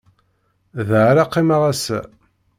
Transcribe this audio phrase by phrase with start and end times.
[0.87, 1.99] Da ara qqimeɣ ass-a.